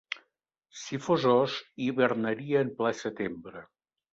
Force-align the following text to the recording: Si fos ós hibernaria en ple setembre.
Si 0.83 0.99
fos 1.07 1.27
ós 1.33 1.59
hibernaria 1.87 2.65
en 2.67 2.75
ple 2.81 2.95
setembre. 3.07 3.67